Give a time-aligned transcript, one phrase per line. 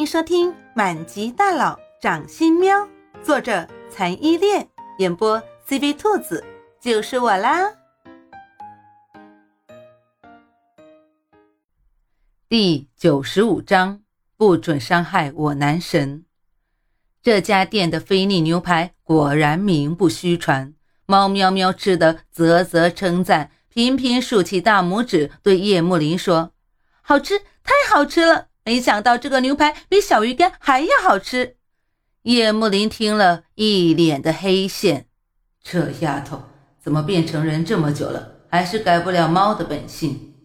[0.00, 2.74] 迎收听《满级大佬掌心喵》，
[3.22, 4.66] 作者残依恋，
[4.96, 5.38] 演播
[5.68, 6.42] CV 兔子，
[6.80, 7.70] 就是我啦。
[12.48, 14.00] 第九十五章：
[14.38, 16.24] 不准伤害我男神。
[17.22, 20.72] 这家店的菲力牛排果然名不虚传，
[21.04, 26.54] 猫喵喵吃的啧啧称赞，频频竖起大拇指，对叶幕林说
[27.04, 31.56] ：“好吃，太好吃了！”没想到这个牛排比小鱼干还要好吃。
[32.22, 35.08] 叶幕林听了一脸的黑线，
[35.60, 36.44] 这丫头
[36.80, 40.36] 怎么变成人这么久了，还是改不了猫的本性？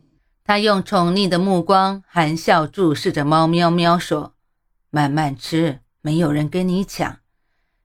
[0.44, 4.34] 他用宠溺的目光含笑注视着猫喵喵，说
[4.90, 7.18] ：“慢慢吃，没有人跟你抢。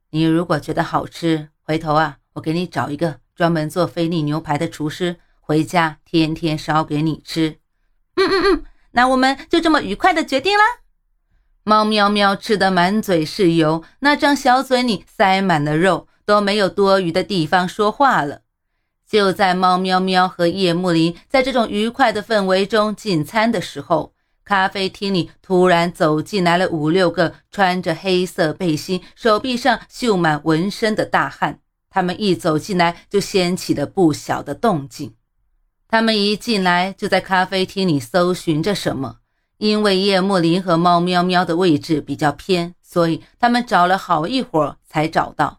[0.09, 7.59] 你如果觉得好吃，回头啊，我给你找一个专门做菲力牛排的厨师，回家天天烧给你吃。”
[8.17, 8.65] 嗯嗯嗯。
[8.93, 10.63] 那我们就这么愉快的决定了。
[11.63, 18.41] 猫喵喵吃得满嘴是油，那张小嘴里塞满了肉，都没有多余的地方说话了。
[19.09, 24.15] 就在猫喵喵和叶幕林在这种愉快的氛围中进餐的时候，
[24.45, 31.59] 咖啡厅里突然走进来了五六个穿着黑色背心、手臂上绣满纹身的大汉。
[31.91, 35.15] 他们一走进来，就掀起了不小的动静。
[35.91, 39.17] 他们一进来就在咖啡厅里搜寻着什么，
[39.59, 45.59] 因为叶幕林和猫喵喵的位置比较偏，所以他们找了好一会儿才找到。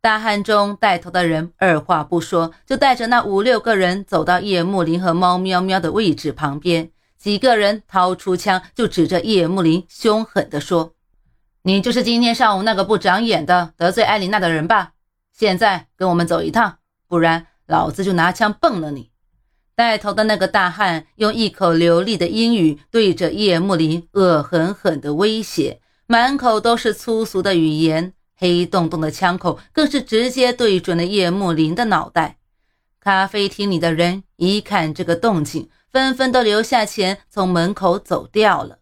[0.00, 10.94] 大汉中带头的人二话不说，就带着那五六个人走到叶幕林和猫喵喵的位置旁边，几个人掏出枪就指着叶幕林，凶狠地说
[11.62, 14.94] ：“你就是今天上午那个不长眼的得罪艾琳娜的人吧？
[15.32, 19.09] 现在跟我们走一趟，不然老子就拿枪崩了你！”
[19.80, 32.36] 带头的那个大汉用一口流利的英语对着叶幕林恶狠狠地威胁，满口都是粗俗的语言，黑洞洞的枪口更是直接对准了叶幕林的脑袋。
[33.00, 38.80] 咖啡厅里的人一看这个动静，纷纷都留下钱从门口走掉了。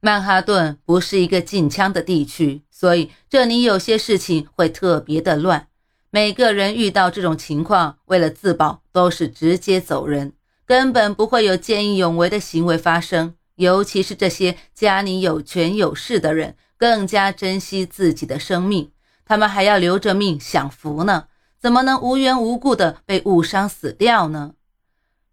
[0.00, 5.66] 曼哈顿不是一个禁枪的地区，所以这里有些事情会特别的乱。
[6.12, 10.32] 每个人遇到这种情况，为了自保，都是直接走人，
[10.70, 13.34] 根本不会有见义勇为的行为发生。
[13.56, 18.92] 尤其是这些家里有权有势的人，更加珍惜自己的生命，
[19.24, 21.24] 他们还要留着命享福呢，
[21.58, 24.52] 怎么能无缘无故的被误伤死掉呢？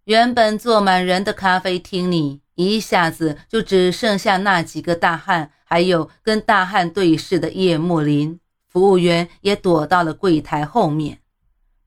[0.06, 8.40] 原本坐满人的咖啡厅里，一下子就只剩下那几个大汉，还有跟大汉对视的叶幕林。
[8.68, 11.20] 服务员也躲到了柜台后面，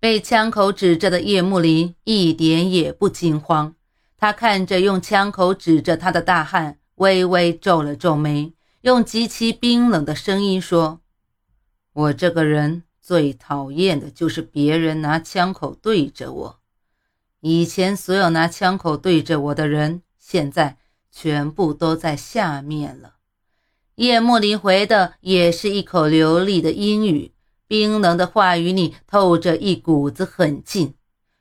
[0.00, 3.74] 被枪口指着的叶幕林一点也不惊慌。
[4.16, 11.00] 他看着用枪口指着他的大汉，微微皱了皱眉，用极其冰冷的声音说
[11.92, 16.60] ：“我这个人最讨厌的就是别人拿枪口对着我。
[17.40, 20.78] 以前所有拿枪口对着我的人，现在
[21.10, 23.16] 全部都在下面了。”
[23.96, 27.32] 叶幕林回的也是一口流利的英语，
[27.70, 30.94] 冰冷的话语里透着一股子狠劲。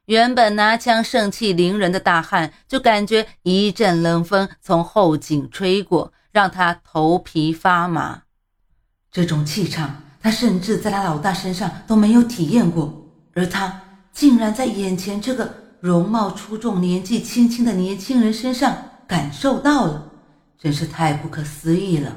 [0.06, 8.22] 原本拿枪盛气凌人的大汉，就感觉一阵冷风从后颈吹过，让他头皮发麻。
[9.12, 20.11] 这种气场，他甚至在他老大身上都没有体验过，而他竟然在眼前这个容貌出众、年纪轻轻的年轻人身上感受到了，
[20.59, 22.16] 真是太不可思议了。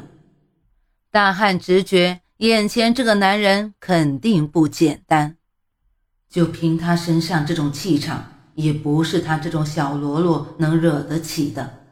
[1.10, 5.36] 大汉直觉，眼前这个男人肯定不简单。
[6.28, 11.84] 就凭他身上这种气场，也不是他这种小喽啰能惹得起的。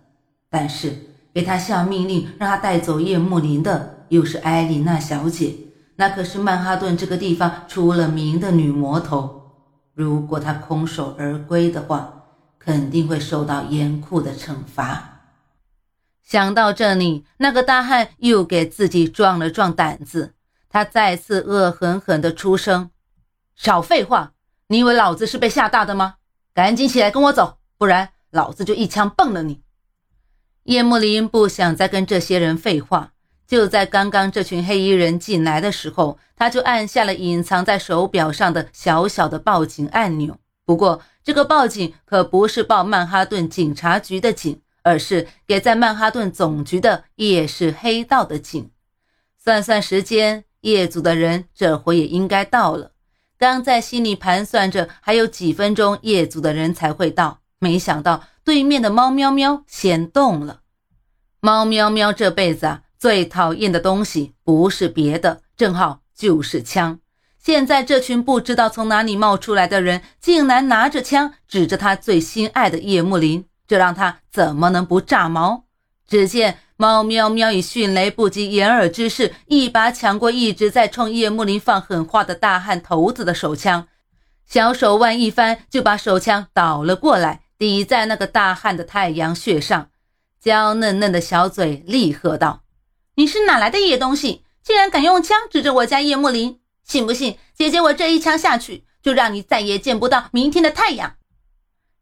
[0.49, 0.93] 但是
[1.33, 5.55] 给他下命令让他带走叶幕林的，又是艾琳娜小姐，
[5.95, 9.53] 那可是曼哈顿这个地方出了名的女魔头。
[9.95, 12.25] 如果他空手而归的话，
[12.59, 15.21] 肯定会受到严酷的惩罚。
[16.25, 20.35] 想到这里，那个大汉又给自己壮了壮胆子。
[20.71, 22.91] 他再次恶狠狠地出声
[23.55, 24.33] ：“少废话！
[24.69, 26.15] 你以为老子是被吓大的吗？
[26.55, 29.61] 赶紧起来跟我走，不然老子就一枪崩了你！”
[30.65, 33.13] 叶幕林不想再跟这些人废话。
[33.47, 40.39] 就在刚刚，这群黑衣人进来的时候，他就按下了隐藏在手表上的小小的报警按钮。
[40.65, 44.63] 不过，这个报警可不是报曼哈顿警察局的警。
[44.83, 48.71] 而是给在曼哈顿总局的夜市黑道的警。
[49.37, 52.93] 算算时间，业组的人这回也应该到了。
[53.39, 60.61] 刚在心里盘算着还有几分钟业组的人才会到，没想到对面的猫喵喵先动了。
[61.41, 67.01] 猫喵喵这辈子啊，最讨厌的东西不是别的，正好就是枪。
[67.39, 75.65] 现在这群不知道从哪里冒出来的人，竟然拿着枪指着他最心爱的叶幕林，这让他怎么能不炸毛？
[76.11, 83.87] 只见猫喵喵以迅雷不及掩耳之势，一把抢过一直在冲叶幕林放狠话的大汉头子的手枪，
[84.45, 89.89] 小手腕一翻，就把手枪倒了过来，抵在那个大汉的太阳穴上。
[90.41, 92.63] 娇嫩嫩的小嘴厉喝道
[93.15, 94.43] ：“你是哪来的野东西？
[94.65, 101.15] 竟然敢用枪指着我家叶幕林！”信不信姐姐我这一枪下去，就让你再也见不到明天的太阳？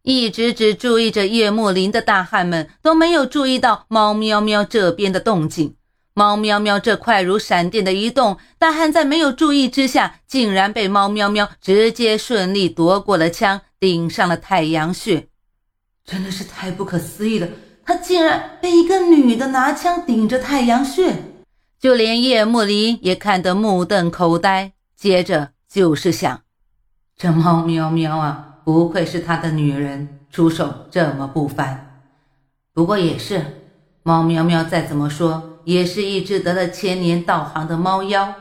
[0.03, 5.75] 一直只注意着叶幕林的大汉们都没有注意到猫喵喵这边的动静。
[6.15, 15.29] 猫喵喵这快如闪电的一动，大汉在没有注意之下，竟然被猫喵喵直接顺利夺过了枪，顶上了太阳穴。
[16.05, 17.47] 真的是太不可思议了，
[17.85, 21.15] 他竟然被一个女的拿枪顶着太阳穴，
[21.79, 24.73] 就连叶幕林也看得目瞪口呆。
[24.97, 26.41] 接着就是想，
[27.17, 32.03] 这猫喵喵啊，不愧是他的女人，出手这么不凡。
[32.75, 33.43] 不过也是，
[34.03, 38.35] 猫喵喵再怎么说，也是一只得了千年道行的猫妖。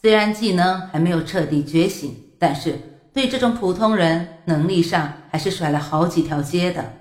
[0.00, 2.78] 虽然技能还没有彻底觉醒，但是
[3.12, 6.92] 对这种普通人，能力上还是甩了好几条街的。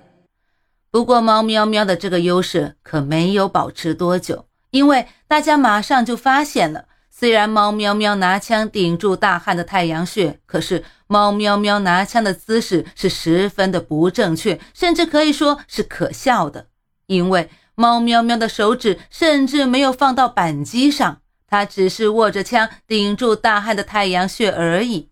[0.90, 6.86] 不过猫喵喵的这个优势可没有保持多久，因为大家马上就发现了。
[7.16, 10.84] 虽然猫喵喵拿枪顶住大汉的太阳穴，可是
[11.14, 16.66] 猫喵喵拿枪的姿势是十分的不正确，甚至可以说是可笑的。
[17.06, 25.10] 因为猫喵喵的手指甚至没有放到扳机上，它只是握着枪顶住大汉的太阳穴而已。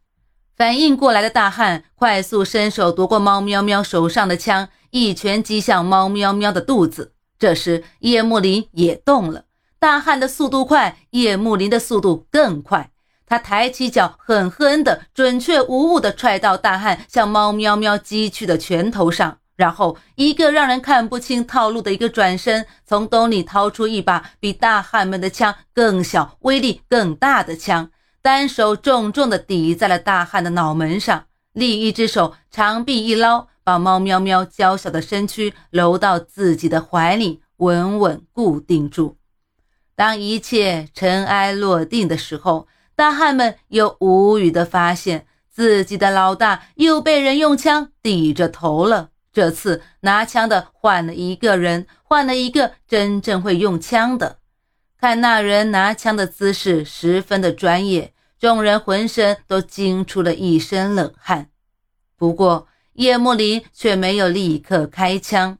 [0.57, 7.13] 反应过来的大汉快速伸手夺过猫喵喵手上的枪，一拳击向猫喵喵的肚子。
[7.37, 9.43] 这时叶幕林也动了。
[9.77, 12.90] 大汉的速度快，叶幕林的速度更快。
[13.31, 27.89] 他抬起脚，狠狠的、准确无误的踹到大汉向猫喵喵击去的拳头上，然后一个让人看不清套路的一个转身，从兜里掏出一把比大汉们的枪更小、威力更大的枪，
[28.21, 31.23] 单手重重的抵在了大汉的脑门上，
[31.53, 39.15] 另一只手长臂一捞，把猫喵喵娇小的身躯搂到自己的怀里，稳稳固定住。
[39.95, 42.67] 当一切尘埃落定的时候，
[43.01, 49.09] 大汉们又无语地发现自己的老大又被人用枪抵着头了。
[49.33, 54.37] 这次拿枪的换了一个人，换了一个真正会用枪的。
[54.99, 61.49] 看那人拿枪的姿势十分的专业，众人浑身都惊出了一身冷汗。
[62.15, 65.57] 不过叶幕林却没有立刻开枪，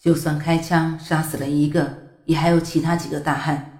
[0.00, 2.06] 就算开枪杀死了一个。
[2.26, 3.75] 也还有其他几个大汉，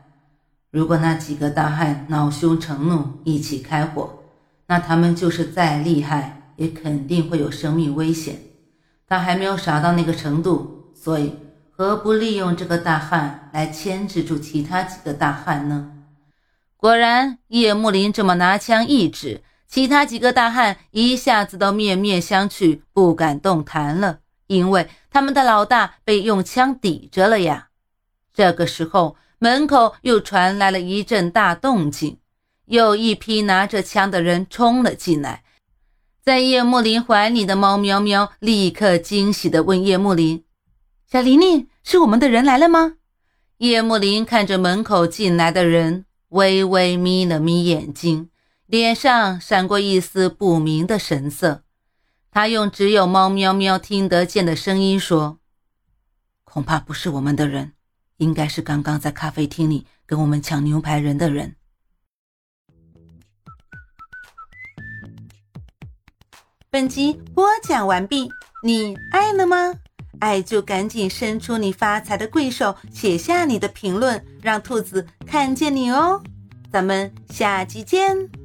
[0.77, 4.25] 如果那几个大汉恼羞成怒，一起开火，
[4.67, 8.43] 那他们就是再厉害，也肯定会有生命危险。
[9.09, 11.35] 他还没有傻到那个程度，所以
[11.71, 15.93] 何不利用这个大汉来牵制住其他几个大汉呢？
[16.77, 27.69] 果然，叶幕林这么拿枪一指，其他几个大汉一下子都面面相觑，不敢动弹了，因为他们的老大被用枪抵着了呀。
[28.35, 32.19] 这个时候，门口又传来了一阵大动静，
[32.67, 35.45] 又一批拿着枪的人冲了进来。
[36.23, 40.45] 在叶幕林怀里的猫喵喵立刻惊喜地问叶幕林
[41.11, 42.95] ：“小玲玲，是我们的人来了吗？”
[43.59, 48.31] 叶幕林看着门口进来的人，微微眯了眯眼睛，
[48.67, 51.63] 脸上闪过一丝不明的神色。
[52.31, 55.39] 他用只有猫喵喵听得见的声音说
[56.45, 57.75] ：“恐怕不是我们的人。”
[58.19, 61.57] 应该是刚刚在咖啡厅里跟我们抢牛排人的人。
[66.71, 68.31] 本集播讲完毕，
[68.63, 69.75] 你爱了吗？
[70.19, 76.23] 爱就赶紧伸出你发财的贵手，写下你的评论，让兔子看见你哦。
[76.71, 78.36] 咱们下集见。